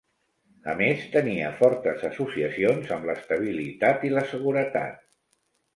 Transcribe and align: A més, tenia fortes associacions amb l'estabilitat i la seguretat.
A 0.71 0.73
més, 0.79 1.03
tenia 1.15 1.51
fortes 1.59 2.07
associacions 2.11 2.93
amb 2.97 3.09
l'estabilitat 3.11 4.11
i 4.11 4.13
la 4.19 4.27
seguretat. 4.35 5.03